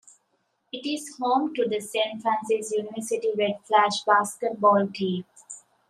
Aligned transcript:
It 0.71 0.83
is 0.89 1.15
home 1.19 1.53
to 1.53 1.67
the 1.69 1.79
Saint 1.79 2.23
Francis 2.23 2.71
University 2.71 3.33
Red 3.37 3.59
Flash 3.65 4.01
basketball 4.03 4.87
team. 4.91 5.25